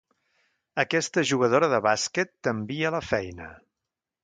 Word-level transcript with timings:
Aquesta 0.83 1.23
jugadora 1.33 1.69
de 1.75 1.81
bàsquet 1.89 2.33
t'envia 2.49 2.91
a 2.91 2.95
la 2.99 3.05
feina. 3.13 3.53